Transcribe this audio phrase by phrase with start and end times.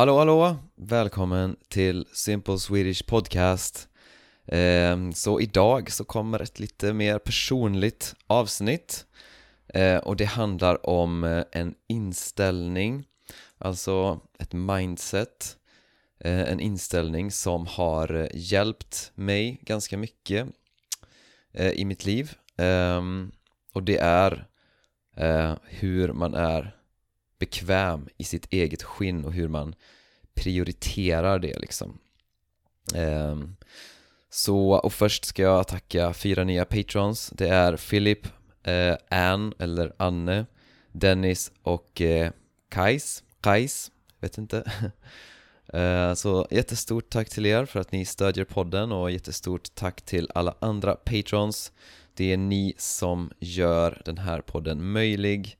[0.00, 0.56] Hallå hallå!
[0.76, 3.88] Välkommen till Simple Swedish Podcast.
[4.46, 9.06] Ehm, så idag så kommer ett lite mer personligt avsnitt.
[9.74, 13.06] Ehm, och det handlar om eh, en inställning
[13.58, 15.56] Alltså ett mindset.
[16.20, 20.46] Ehm, en inställning som har eh, hjälpt mig ganska mycket
[21.52, 22.34] eh, i mitt liv.
[23.72, 24.46] Och det är
[25.62, 26.79] hur man är
[27.40, 29.74] bekväm i sitt eget skinn och hur man
[30.34, 31.98] prioriterar det liksom.
[32.94, 33.56] Um,
[34.32, 37.30] Så, och först ska jag tacka fyra nya patrons.
[37.34, 38.26] Det är Philip,
[38.62, 40.46] eh, Ann eller Anne,
[40.92, 42.30] Dennis och eh,
[42.68, 44.72] Kais, Kais, vet inte.
[45.72, 50.28] Eh, Så jättestort tack till er för att ni stödjer podden och jättestort tack till
[50.34, 51.72] alla andra patrons.
[52.14, 55.56] Det är ni som gör den här podden möjlig.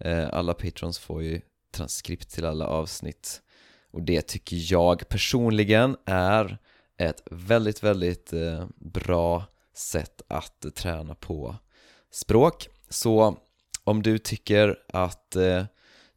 [0.00, 1.40] Eh, alla patrons får ju
[1.72, 3.42] transkript till alla avsnitt.
[3.90, 6.58] Och det tycker jag personligen är
[6.96, 11.56] ett väldigt, väldigt eh, bra sätt att träna på
[12.10, 12.68] språk.
[12.88, 13.36] Så
[13.84, 15.64] om du tycker att eh,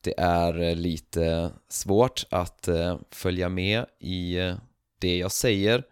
[0.02, 2.70] det är lite svårt att
[3.12, 4.38] följa med i
[5.00, 5.84] det jag säger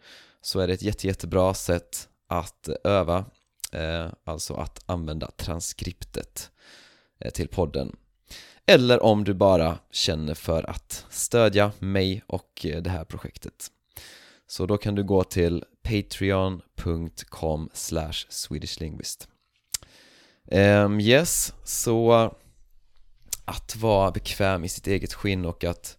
[0.42, 3.26] så är det ett jätte, jättebra sätt att öva
[4.24, 6.52] Alltså att använda transkriptet.
[7.22, 7.96] Eh, till podden.
[8.66, 13.68] Eller om du bara känner för att stödja mig och eh, det här projektet.
[14.48, 17.70] Så då kan du gå till patreon.com
[18.30, 19.28] swedishlinguist.
[20.52, 22.32] Um, Yes, så
[23.46, 25.98] att vara bekväm i sitt eget skinn och att,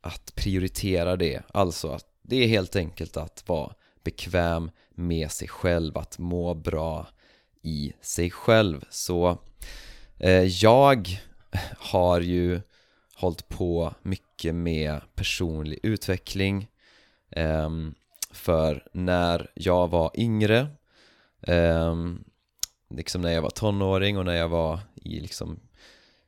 [0.00, 1.42] att prioritera det.
[1.48, 3.74] Alltså att det är helt enkelt att vara
[4.04, 7.06] bekväm med sig själv, att må bra
[7.62, 8.84] i sig själv.
[8.90, 9.38] Så
[10.20, 11.08] Eh, jag
[11.78, 12.60] har ju
[13.14, 16.68] hållit på mycket med personlig utveckling
[17.30, 17.94] ehm,
[18.30, 20.66] För när jag var yngre
[21.42, 22.24] ehm,
[22.90, 25.60] Liksom när jag var tonåring och när jag var i liksom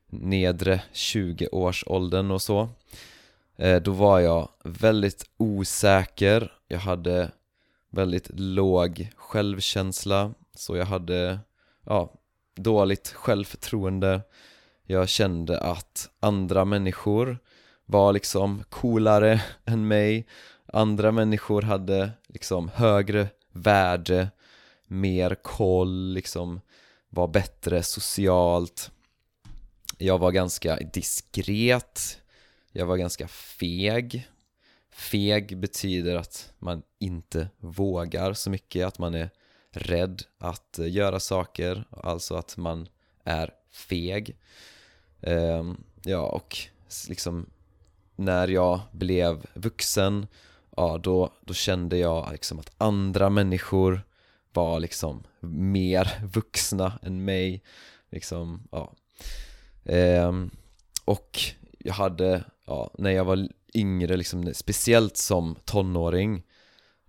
[0.07, 2.69] nedre 20-årsåldern och så
[3.57, 6.53] eh, Då var jag väldigt osäker.
[6.69, 7.31] Jag hade
[7.91, 11.39] väldigt låg självkänsla Så jag hade,
[11.87, 12.20] ja,
[12.57, 14.21] dåligt självförtroende.
[14.87, 17.39] Jag kände att andra människor
[17.87, 20.27] var liksom coolare än mig.
[20.73, 24.31] Andra människor hade liksom högre värde
[24.93, 26.61] Mer koll, liksom
[27.09, 28.91] var bättre socialt.
[29.99, 32.21] Jag var ganska diskret.
[32.73, 34.29] Jag var ganska feg.
[34.93, 39.31] Feg betyder att man inte vågar så mycket, att man är
[39.73, 42.89] rädd att göra saker Alltså att man
[43.25, 44.37] är feg.
[45.21, 46.57] Ehm, ja, och
[47.09, 47.47] liksom
[48.17, 50.27] när jag blev vuxen,
[50.77, 54.03] ja då, då kände jag liksom att andra människor
[54.53, 57.63] var liksom mer vuxna än mig
[58.11, 58.93] liksom, ja.
[59.85, 60.51] Ehm,
[61.05, 61.41] och
[61.79, 66.43] jag hade, ja, när jag var yngre liksom, speciellt som tonåring eh,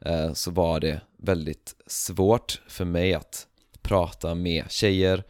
[0.06, 3.48] Eh, så var det väldigt svårt för mig att
[3.82, 5.24] prata med tjejer.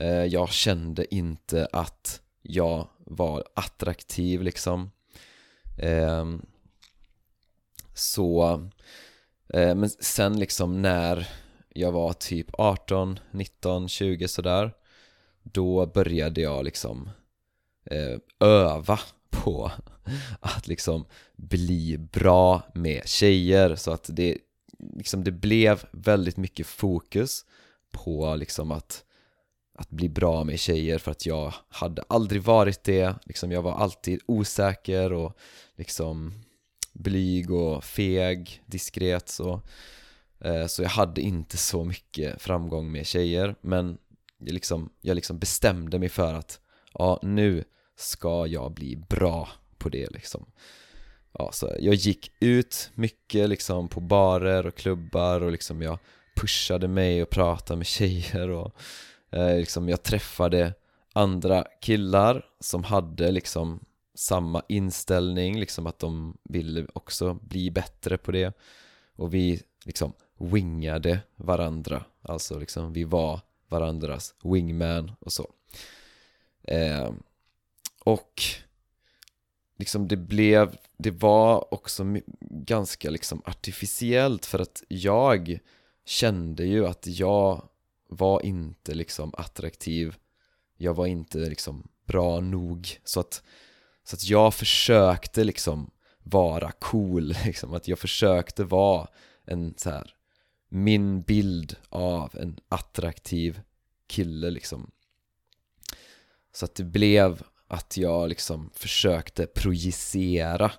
[0.00, 4.90] Eh, jag kände inte att jag var attraktiv liksom.
[5.78, 6.46] Ehm,
[7.94, 8.52] så
[9.48, 11.28] eh, Men sen liksom när
[11.68, 14.72] jag var typ 18, 19, 20 sådär
[15.42, 17.10] Då började jag liksom
[18.40, 19.00] öva
[19.42, 19.72] på
[20.40, 21.04] att liksom
[21.36, 23.76] bli bra med tjejer.
[23.76, 24.38] Så att det
[24.78, 27.44] liksom det blev väldigt mycket fokus
[27.90, 29.04] på liksom att
[29.76, 33.14] att bli bra med tjejer för att jag hade aldrig varit det.
[33.24, 35.38] Liksom jag var alltid osäker och
[35.76, 36.32] liksom
[36.92, 39.60] blyg och feg, diskret så
[40.40, 43.54] eh, så jag hade inte så mycket framgång med tjejer.
[43.60, 43.98] Men
[44.38, 46.60] jag liksom, jag liksom bestämde mig för att
[46.92, 47.64] ja, nu
[47.96, 49.48] ska jag bli bra
[49.78, 50.46] på det liksom?
[51.32, 55.98] Ja, så jag gick ut mycket liksom på barer och klubbar och liksom jag
[56.36, 58.72] pushade mig och pratade med tjejer och
[59.30, 60.74] eh, liksom jag träffade
[61.12, 63.80] andra killar som hade liksom
[64.14, 68.52] samma inställning, liksom att de ville också bli bättre på det.
[69.16, 75.50] Och vi liksom wingade varandra, alltså liksom vi var varandras wingman och så.
[76.62, 77.10] Eh,
[78.04, 78.42] och
[79.78, 82.04] liksom det blev, det var också
[82.50, 85.58] ganska liksom artificiellt för att jag
[86.04, 87.68] kände ju att jag
[88.08, 90.16] var inte liksom attraktiv.
[90.76, 93.00] Jag var inte liksom bra nog.
[93.04, 93.42] Så att
[94.04, 95.90] Så att jag försökte liksom
[96.22, 99.08] vara cool liksom, att jag försökte vara
[99.44, 100.14] en så här
[100.68, 103.60] min bild av en attraktiv
[104.06, 104.90] kille liksom.
[106.52, 110.72] Så att det blev att jag liksom försökte projicera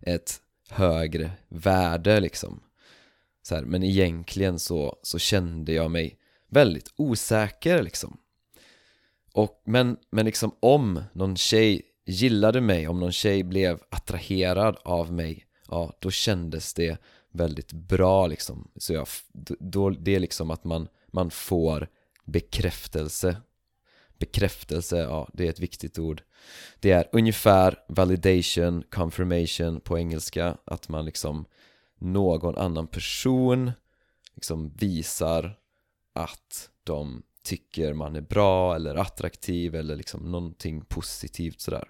[0.00, 2.62] ett högre värde liksom.
[3.42, 8.16] Så här, men egentligen så, så kände jag mig väldigt osäker liksom.
[9.32, 15.12] Och, men, men liksom om någon tjej gillade mig, om någon tjej blev attraherad av
[15.12, 16.98] mig Ja, då kändes det
[17.32, 18.70] väldigt bra liksom.
[18.76, 19.08] Så jag,
[19.58, 21.88] då, det är liksom att man, man får
[22.24, 23.36] bekräftelse.
[24.20, 26.22] Bekräftelse, ja det är ett viktigt ord.
[26.80, 31.44] Det är ungefär validation, confirmation på engelska Att man liksom
[31.98, 33.72] någon annan person
[34.34, 35.58] liksom visar
[36.12, 41.88] att de tycker man är bra eller attraktiv eller liksom någonting positivt sådär.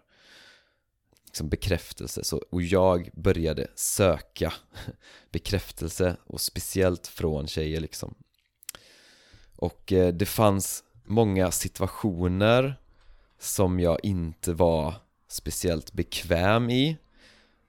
[1.25, 2.25] Liksom bekräftelse.
[2.25, 4.53] Så, och jag började söka
[5.31, 8.15] bekräftelse och speciellt från tjejer liksom.
[9.57, 12.75] Och eh, det fanns många situationer
[13.39, 14.95] som jag inte var
[15.29, 16.97] speciellt bekväm i.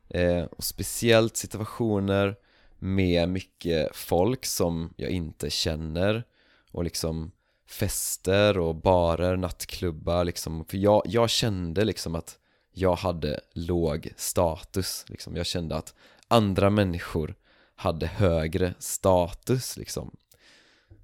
[0.10, 2.36] Eh, och speciellt situationer
[2.80, 6.24] med mycket folk som jag inte känner.
[6.72, 7.32] Och liksom
[7.68, 10.66] fester och barer, nattklubbar liksom.
[10.66, 12.40] För jag, jag kände liksom att
[12.72, 15.36] jag hade låg status liksom.
[15.36, 15.94] Jag kände att
[16.28, 17.36] andra människor
[17.76, 20.16] hade högre status liksom.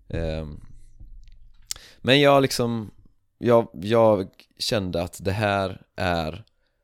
[0.07, 0.45] Eh,
[2.07, 2.91] men jag liksom
[3.37, 6.43] jag, jag kände att det här är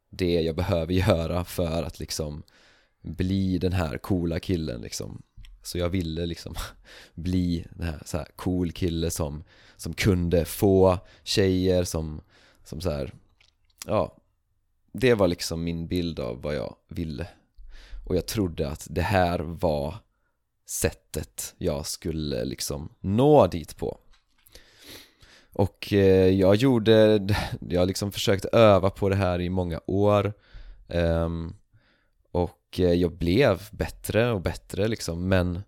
[0.10, 2.44] det jag behöver göra för att liksom
[3.02, 5.22] bli den här coola killen liksom.
[5.62, 6.56] Så jag ville liksom
[7.14, 9.44] bli den här, så här cool kille som
[9.78, 12.22] som kunde få tjejer som,
[12.64, 13.14] som så här,
[13.86, 14.18] ja
[14.92, 17.28] Det var liksom min bild av vad jag ville.
[18.06, 19.96] Och jag trodde att det här var
[20.66, 24.00] sättet jag skulle liksom nå dit på
[25.54, 27.28] och eh, jag gjorde,
[27.70, 30.34] jag liksom försökte öva på det här i många år.
[30.88, 31.56] Um,
[32.32, 35.64] Och eh, jag blev bättre och bättre liksom men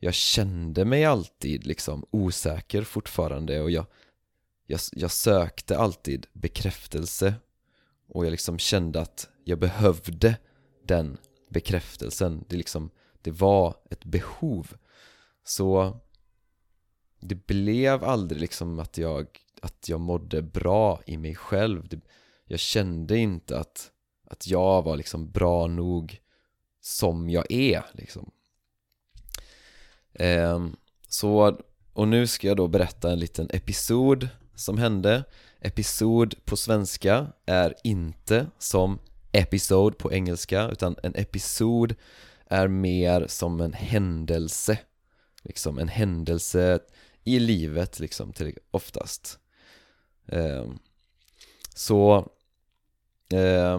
[0.00, 3.86] jag kände mig alltid liksom osäker fortfarande och jag,
[4.66, 7.34] jag, jag sökte alltid bekräftelse.
[8.08, 10.36] Och jag liksom kände att jag behövde
[10.86, 11.18] den
[11.50, 12.44] bekräftelsen.
[12.48, 12.90] Det liksom,
[13.22, 14.74] det var ett behov.
[15.44, 16.00] Så
[17.22, 19.26] det blev aldrig liksom att jag,
[19.62, 21.88] att jag mådde bra i mig själv.
[21.88, 22.00] Det,
[22.44, 23.90] jag kände inte att,
[24.30, 26.20] att jag var liksom bra nog
[26.80, 28.30] som jag är liksom.
[30.12, 30.66] Eh,
[31.08, 31.58] så,
[31.92, 35.24] och nu ska jag då berätta en liten episod som hände.
[35.60, 38.98] Episod på svenska är inte som
[39.32, 41.94] episode på engelska utan en episod
[42.46, 44.78] är mer som en händelse.
[45.42, 46.80] Liksom en händelse
[47.24, 49.38] i livet liksom till oftast.
[50.26, 50.66] Eh,
[51.74, 52.28] Så
[53.32, 53.78] eh,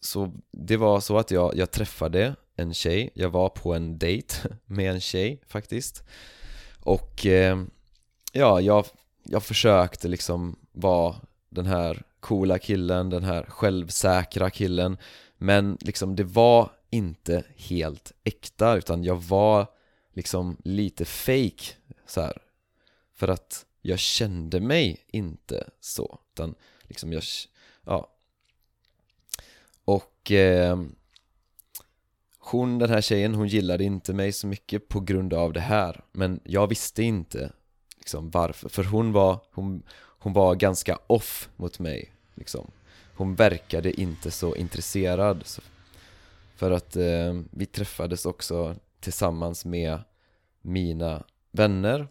[0.00, 4.34] Så det var så att jag, jag träffade en tjej, jag var på en dejt
[4.66, 6.02] med en tjej faktiskt.
[6.80, 7.62] Och eh,
[8.32, 8.86] ja, jag,
[9.24, 11.16] jag försökte liksom vara
[11.48, 14.96] den här coola killen, den här självsäkra killen.
[15.38, 19.66] Men liksom det var inte helt äkta utan jag var
[20.14, 21.64] liksom lite fake
[22.06, 22.42] så här.
[23.20, 27.22] För att jag kände mig inte så utan liksom jag,
[27.84, 28.10] ja.
[29.84, 30.80] Och eh,
[32.38, 36.04] hon, den här tjejen, hon gillade inte mig så mycket på grund av det här.
[36.12, 37.52] Men jag visste inte
[37.96, 39.82] liksom varför, för hon var, hon,
[40.18, 42.70] hon var ganska off mot mig liksom.
[43.14, 45.42] Hon verkade inte så intresserad.
[45.46, 45.62] Så,
[46.56, 49.98] För att eh, vi träffades också tillsammans med
[50.62, 52.08] mina vänner.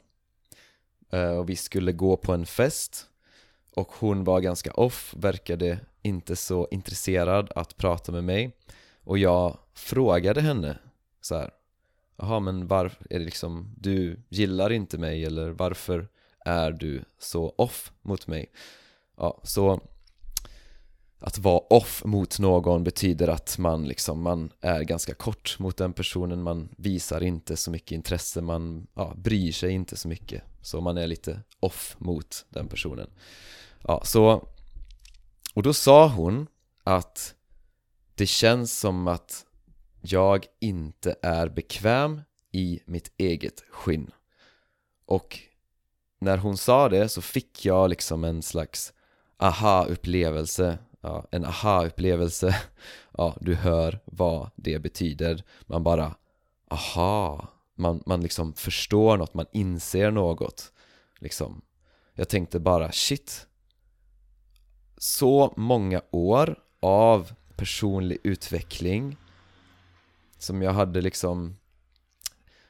[1.09, 3.07] Eh, och vi skulle gå på en fest
[3.75, 8.55] Och hon var ganska off, verkade inte så intresserad att prata med mig
[9.03, 10.77] och jag frågade henne
[11.21, 11.51] så här.
[12.17, 16.07] Jaha men varför, är det liksom, du gillar inte mig eller varför
[16.45, 18.51] är du så off mot mig?
[19.17, 19.81] Ja, så
[21.19, 25.93] att vara off mot någon betyder att man liksom, man är ganska kort mot den
[25.93, 30.43] personen, man visar inte så mycket intresse, man ja, bryr sig inte så mycket.
[30.61, 33.09] Så man är lite off mot den personen.
[33.83, 34.47] Ja, så
[35.53, 36.47] Och då sa hon
[36.83, 37.35] att
[38.15, 39.45] det känns som att
[40.01, 42.21] jag inte är bekväm
[42.51, 44.11] i mitt eget skinn.
[45.05, 45.39] Och
[46.19, 48.93] när hon sa det så fick jag liksom en slags
[49.37, 52.55] aha-upplevelse ja, en aha-upplevelse.
[53.17, 55.43] Ja, du hör vad det betyder.
[55.61, 56.15] Man bara
[56.67, 57.47] aha.
[57.75, 60.71] Man, man liksom förstår något, man inser något
[61.19, 61.61] liksom.
[62.13, 63.47] Jag tänkte bara shit.
[64.97, 69.17] Så många år av personlig utveckling
[70.37, 71.57] Som jag hade liksom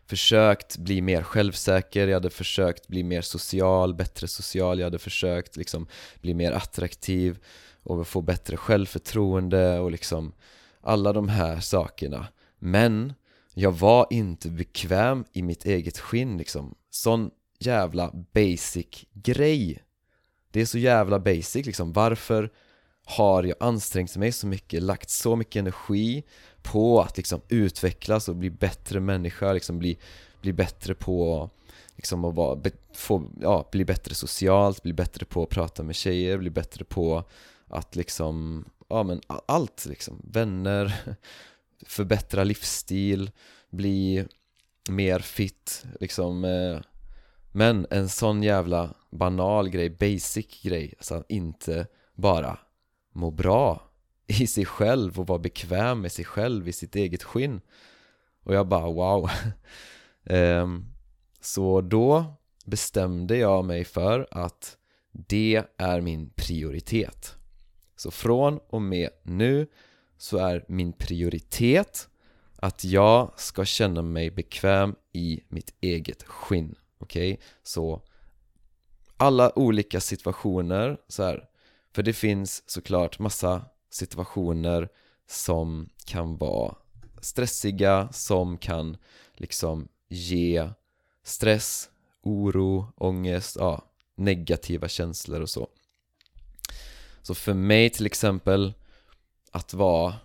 [0.06, 5.58] försökt bli mer självsäker, jag hade försökt bli mer social, bättre social, jag hade försökt
[5.58, 5.88] liksom
[6.22, 7.40] bli mer attraktiv
[7.84, 10.34] och få bättre självförtroende och liksom
[10.82, 12.28] alla de här sakerna.
[12.60, 13.14] Men
[13.54, 16.76] jag var inte bekväm i mitt eget skinn liksom.
[16.90, 19.84] Sån jävla basic grej.
[20.52, 22.52] Det är så jävla basic liksom, varför
[23.06, 26.24] har jag ansträngt mig så mycket, lagt så mycket energi
[26.62, 29.98] på att liksom utvecklas och bli bättre människa, liksom bli,
[30.42, 31.50] bli bättre på
[31.96, 32.60] liksom att vara,
[32.94, 37.24] få, ja, bli bättre socialt, bli bättre på att prata med tjejer, bli bättre på
[37.70, 40.94] att liksom, ja men allt liksom, vänner,
[41.86, 43.32] förbättra livsstil,
[43.70, 44.26] bli
[44.90, 46.80] mer fit, liksom eh.
[47.52, 52.60] Men en sån jävla banal grej, basic grej, alltså att inte bara
[53.12, 53.92] må bra
[54.28, 57.62] i sig själv och vara bekväm med sig själv i sitt eget skinn.
[58.44, 59.30] Och jag bara wow.
[60.24, 60.86] Ehm,
[61.42, 62.26] så då
[62.66, 64.78] bestämde jag mig för att
[65.12, 67.39] det är min prioritet
[68.00, 69.68] så från och med nu
[70.18, 72.10] så är min prioritet
[72.56, 77.34] att jag ska känna mig bekväm i mitt eget skinn Okej?
[77.34, 77.46] Okay?
[77.64, 78.02] Så
[79.18, 81.50] alla olika situationer så här,
[81.94, 84.90] För det finns såklart massa situationer
[85.28, 86.76] som kan vara
[87.22, 88.98] stressiga, som kan
[89.34, 90.70] liksom ge
[91.24, 91.90] stress,
[92.22, 95.68] oro, ångest, ja, negativa känslor och så
[97.30, 98.74] så för mig till exempel
[99.52, 100.16] att vara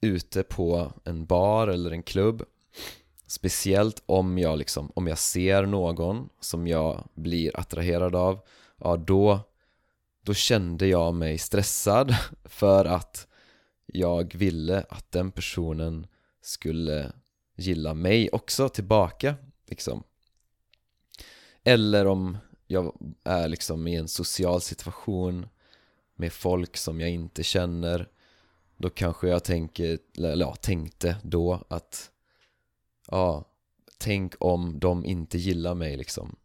[0.00, 2.42] ute på en bar eller en klubb
[3.26, 8.40] Speciellt om jag liksom, om jag ser någon som jag blir attraherad av
[8.76, 9.40] Ja då,
[10.22, 12.14] då kände jag mig stressad
[12.44, 13.26] för att
[13.86, 16.06] jag ville att den personen
[16.42, 17.12] skulle
[17.56, 19.34] gilla mig också tillbaka
[19.66, 20.02] liksom.
[21.64, 25.46] Eller om jag är liksom i en social situation
[26.20, 28.08] med folk som jag inte känner
[28.76, 32.10] då kanske jag tänker, eller ja, tänkte då att
[33.10, 33.44] Ja,
[33.98, 36.36] tänk om de inte gillar mig liksom.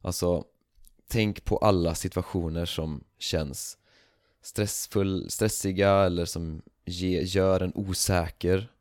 [0.00, 0.44] Alltså,
[1.08, 3.78] tänk på alla situationer som känns
[4.42, 8.72] stressfull, stressiga eller som ge, gör en osäker.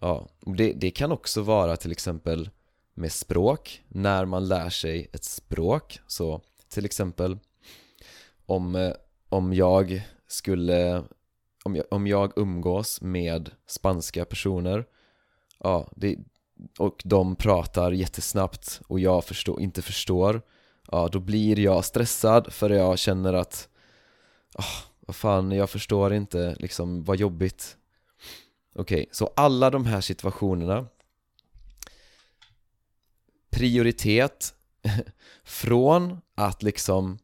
[0.00, 2.50] Ja, det, det kan också vara till exempel
[2.94, 7.38] med språk, när man lär sig ett språk Så till exempel
[8.46, 8.92] om, eh,
[9.30, 11.04] om jag skulle
[11.64, 14.84] om jag, om jag umgås med spanska personer
[15.58, 16.16] Ja, det,
[16.78, 20.42] och de pratar jättesnabbt och jag förstår, inte förstår
[20.90, 23.68] Ja, då blir jag stressad för jag känner att
[24.54, 27.76] oh, Vad fan, jag förstår inte, liksom, vad jobbigt.
[28.74, 30.86] Okej, okay, så alla de här situationerna
[33.50, 34.54] Prioritet
[35.44, 37.18] Från att liksom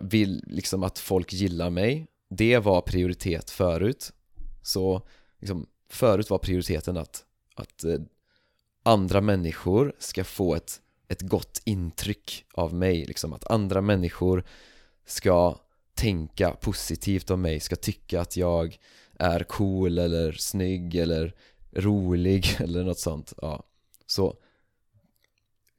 [0.00, 2.06] vill liksom att folk gillar mig.
[2.30, 4.12] Det var prioritet förut.
[4.62, 5.02] Så
[5.38, 7.24] liksom, förut var prioriteten att,
[7.54, 7.98] att eh,
[8.82, 13.06] andra människor ska få ett, ett gott intryck av mig.
[13.06, 14.44] Liksom, Att andra människor
[15.06, 15.58] ska
[15.94, 18.78] tänka positivt om mig, ska tycka att jag
[19.18, 21.34] är cool eller snygg eller
[21.72, 23.32] rolig eller något sånt.
[23.42, 23.62] Ja.
[24.06, 24.36] Så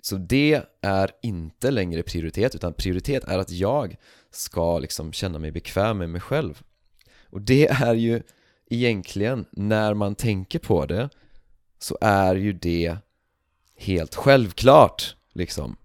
[0.01, 3.96] så det är inte längre prioritet utan prioritet är att jag
[4.31, 6.62] ska liksom känna mig bekväm med mig själv
[7.29, 8.22] och det är ju
[8.70, 11.10] egentligen, när man tänker på det
[11.79, 12.98] så är ju det
[13.75, 15.75] helt självklart liksom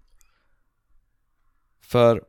[1.81, 2.23] för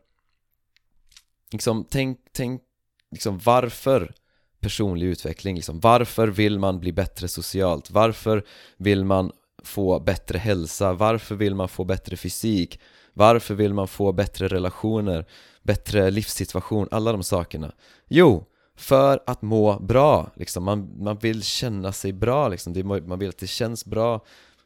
[1.53, 2.63] liksom tänk, tänk
[3.11, 4.15] liksom varför
[4.61, 7.91] personlig utveckling liksom, varför vill man bli bättre socialt?
[7.91, 8.45] Varför
[8.77, 10.93] vill man få bättre hälsa?
[10.93, 12.81] Varför vill man få bättre fysik?
[13.13, 15.27] Varför vill man få bättre relationer?
[15.63, 16.89] Bättre livssituation?
[16.91, 17.73] Alla de sakerna
[18.09, 18.45] Jo,
[18.77, 20.65] för att må bra liksom.
[20.65, 22.73] man, man vill känna sig bra liksom.
[22.73, 24.25] det, Man vill att det känns bra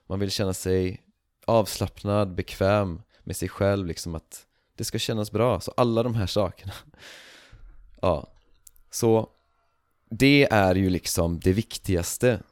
[0.08, 1.00] Man vill känna sig
[1.46, 4.46] avslappnad, bekväm med sig själv liksom att
[4.76, 6.72] det ska kännas bra, så alla de här sakerna
[8.00, 8.28] Ja,
[8.90, 9.28] så
[10.10, 12.42] det är ju liksom det viktigaste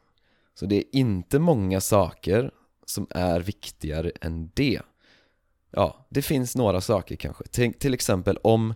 [0.53, 2.51] så det är inte många saker
[2.85, 4.81] som är viktigare än det
[5.71, 8.73] Ja, det finns några saker kanske Tänk, Till exempel om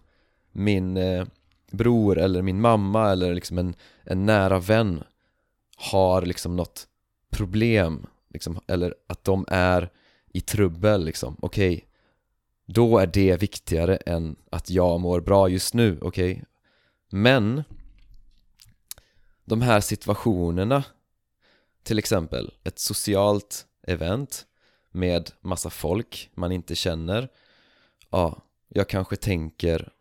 [0.51, 1.25] min, eh,
[1.71, 5.03] bror eller min mamma eller liksom en, en nära vän
[5.77, 6.87] har liksom något
[7.31, 9.91] problem liksom, eller att de är
[10.33, 11.87] i trubbel liksom, okej okay,
[12.65, 16.31] då är det viktigare än att jag mår bra just nu, okej?
[16.31, 16.43] Okay?
[17.09, 17.63] Men
[19.45, 20.83] de här situationerna
[21.85, 24.45] till exempel ett socialt event
[24.91, 27.29] med massa folk man inte känner.
[28.09, 29.91] Ja, jag kanske tänker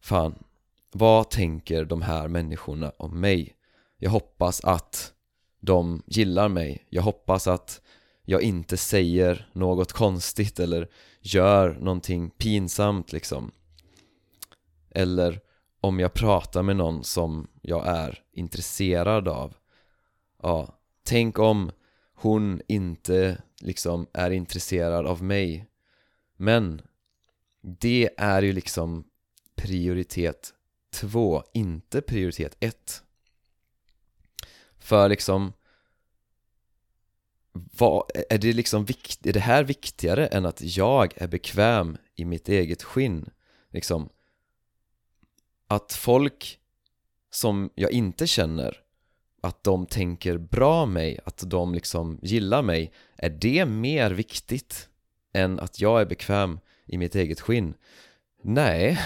[0.00, 0.44] Fan,
[0.92, 3.56] vad tänker de här människorna om mig?
[3.98, 5.12] Jag hoppas att
[5.60, 6.86] de gillar mig.
[6.88, 7.80] Jag hoppas att
[8.24, 10.88] jag inte säger något konstigt eller
[11.20, 13.50] gör någonting pinsamt liksom.
[14.90, 15.40] Eller
[15.80, 19.54] om jag pratar med någon som jag är intresserad av.
[20.42, 21.70] Ja, tänk om
[22.14, 25.66] hon inte liksom är intresserad av mig
[26.36, 26.82] Men
[27.60, 29.04] det är ju liksom
[29.54, 30.54] prioritet
[30.90, 33.02] två, inte prioritet ett
[34.78, 35.52] För liksom
[37.52, 42.24] vad, är det liksom vikt, är det här viktigare än att jag är bekväm i
[42.24, 43.30] mitt eget skinn?
[43.70, 44.08] Liksom
[45.66, 46.60] Att folk
[47.30, 48.83] som jag inte känner
[49.44, 54.88] att de tänker bra mig, att de liksom gillar mig Är det mer viktigt
[55.32, 57.74] än att jag är bekväm i mitt eget skinn?
[58.42, 58.98] Nej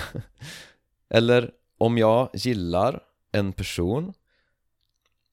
[1.10, 3.02] Eller om jag gillar
[3.32, 4.12] en person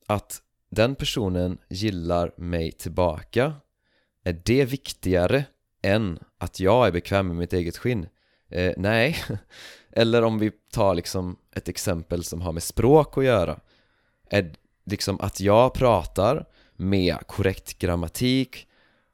[0.08, 3.54] Att den personen gillar mig tillbaka
[4.24, 5.46] Är det viktigare
[5.82, 8.08] än att jag är bekväm med mitt eget skinn?
[8.50, 9.16] Eh, nej
[9.92, 13.60] Eller om vi tar liksom ett exempel som har med språk att göra
[14.30, 14.56] Är
[14.86, 18.68] liksom att jag pratar med korrekt grammatik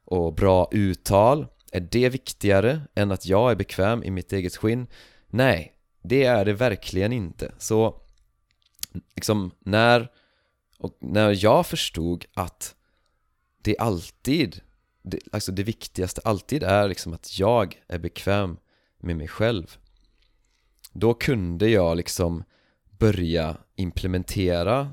[0.05, 4.87] och bra uttal Är det viktigare än att jag är bekväm i mitt eget skinn?
[5.27, 5.73] Nej,
[6.03, 8.01] det är det verkligen inte Så
[9.15, 10.11] liksom när
[10.77, 12.75] och när jag förstod att
[13.61, 14.61] det alltid,
[15.01, 18.57] det, alltså det viktigaste alltid är liksom att jag är bekväm
[18.99, 19.77] med mig själv
[20.91, 22.43] Då kunde jag liksom
[22.89, 24.91] börja implementera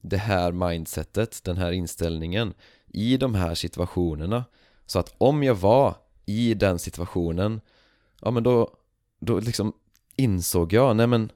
[0.00, 2.54] det här mindsetet, den här inställningen
[2.86, 4.44] i de här situationerna.
[4.86, 5.94] Så att om jag var
[6.26, 7.60] i den situationen,
[8.20, 8.70] ja men då,
[9.20, 9.72] då liksom
[10.16, 11.32] insåg jag, nej men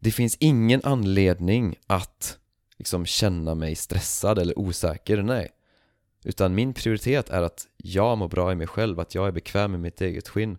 [0.00, 2.38] det finns ingen anledning att
[2.76, 5.48] liksom känna mig stressad eller osäker, nej.
[6.24, 9.74] Utan min prioritet är att jag mår bra i mig själv, att jag är bekväm
[9.74, 10.58] i mitt eget skinn.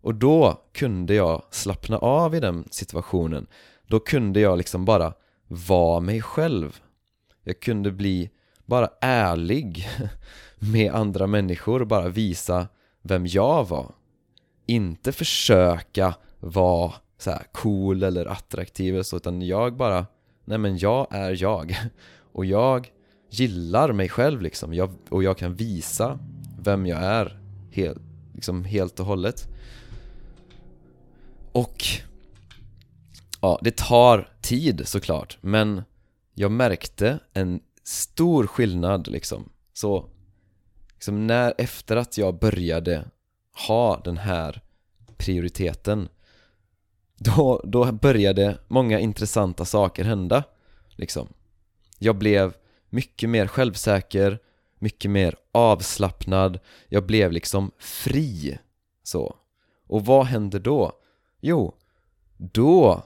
[0.00, 3.46] Och då kunde jag slappna av i den situationen.
[3.86, 5.14] Då kunde jag liksom bara
[5.52, 6.80] vara mig själv.
[7.44, 8.30] Jag kunde bli
[8.66, 9.88] bara ärlig
[10.58, 12.68] med andra människor och bara visa
[13.02, 13.94] vem jag var.
[14.66, 20.06] Inte försöka vara så cool eller attraktiv eller så, utan jag bara
[20.44, 21.76] Nej men jag är jag.
[22.32, 22.92] Och jag
[23.30, 24.74] gillar mig själv liksom.
[24.74, 26.18] Jag, och jag kan visa
[26.58, 28.02] vem jag är helt,
[28.34, 29.48] liksom helt och hållet.
[31.52, 31.84] Och
[33.44, 35.82] Ja, det tar tid såklart men
[36.34, 39.48] jag märkte en stor skillnad liksom.
[39.72, 40.08] Så
[40.94, 43.04] liksom när efter att jag började
[43.66, 44.62] ha den här
[45.16, 46.08] prioriteten
[47.16, 50.44] då, då började många intressanta saker hända
[50.96, 51.28] liksom.
[51.98, 52.54] Jag blev
[52.90, 54.38] mycket mer självsäker,
[54.78, 58.58] mycket mer avslappnad Jag blev liksom fri
[59.02, 59.36] så.
[59.86, 60.92] Och vad hände då?
[61.40, 61.74] Jo,
[62.36, 63.02] då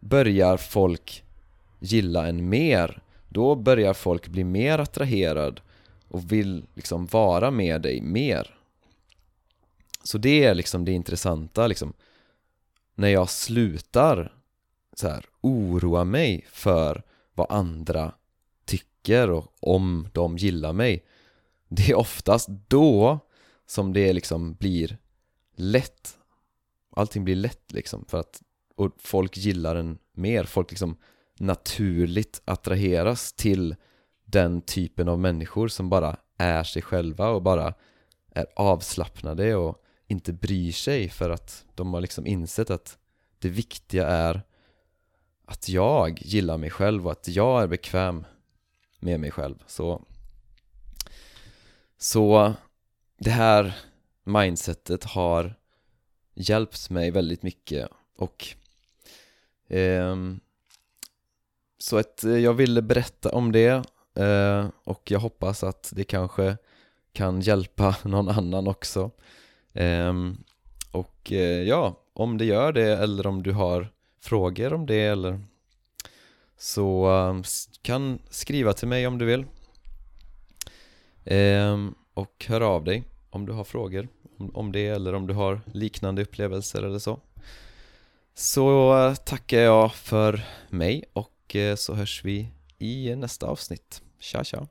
[0.00, 1.24] börjar folk
[1.78, 5.60] gilla en mer Då börjar folk bli mer attraherad
[6.08, 8.58] och vill liksom vara med dig mer.
[10.02, 11.92] Så det är liksom det intressanta liksom.
[12.94, 14.32] När jag slutar
[14.92, 17.02] så här, oroa mig för
[17.34, 18.12] vad andra
[18.64, 21.04] tycker och om de gillar mig
[21.68, 23.18] Det är oftast då
[23.66, 24.98] som det liksom blir
[25.54, 26.18] lätt.
[26.90, 28.42] Allting blir lätt liksom för att
[28.76, 30.96] och folk gillar en mer, folk liksom
[31.38, 33.76] naturligt attraheras till
[34.24, 37.74] den typen av människor som bara är sig själva och bara
[38.30, 42.98] är avslappnade och inte bryr sig för att de har liksom insett att
[43.38, 44.42] det viktiga är
[45.44, 48.24] att jag gillar mig själv och att jag är bekväm
[49.00, 49.62] med mig själv.
[49.66, 50.04] Så
[51.98, 52.54] så
[53.18, 53.76] det här
[54.24, 55.54] mindsetet har
[56.34, 58.46] hjälpt mig väldigt mycket och
[59.68, 60.40] Ehm,
[61.78, 66.56] så att eh, jag ville berätta om det eh, och jag hoppas att det kanske
[67.12, 69.10] kan hjälpa någon annan också.
[69.74, 70.36] Ehm,
[70.90, 73.88] och eh, ja, om det gör det eller om du har
[74.20, 75.40] frågor om det eller
[76.58, 77.42] så ehm,
[77.82, 79.44] kan skriva till mig om du vill.
[82.14, 84.08] och hör av dig om du har frågor
[84.52, 87.20] om det eller om du har liknande upplevelser eller så.
[88.38, 94.02] Så tackar jag för mig och eh, så hörs vi i nästa avsnitt.
[94.20, 94.66] Tja tja!